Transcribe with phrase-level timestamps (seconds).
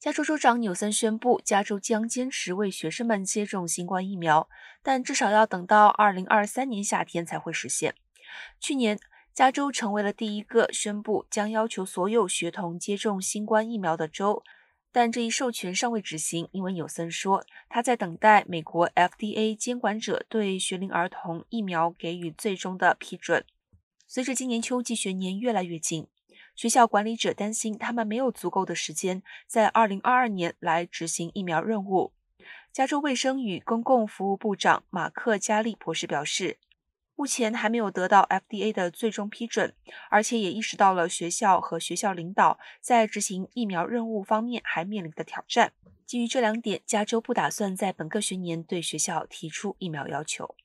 [0.00, 4.48] 加州州长纽森宣布，加州将坚持为学生们接种新冠疫苗，
[4.80, 7.96] 但至少要等到2023年夏天才会实现。
[8.60, 9.00] 去年，
[9.34, 14.44] 加州成为了第一个宣布将要求所有学童接种新冠疫苗的州，
[14.92, 23.44] 但这一授权尚未执行，因为纽森说他在等待美国 FDA 监管者对学龄儿童疫苗给予最终的批准。
[24.06, 26.06] 随着今年秋季学年越来越近。
[26.58, 32.12] 学校管理者担心，他们没有足够的时间在2022年来执行疫苗任务。
[32.72, 36.58] 加州卫生与公共服务部长马克·加利博士表示，
[37.14, 39.72] 目前还没有得到 FDA 的最终批准，
[40.10, 45.72] 而且也意识到了学校和学校领导在执行疫苗任务方面还面临的挑战。
[46.04, 50.56] 基于这两点，加州不打算在本个学年对学校提出疫苗要求。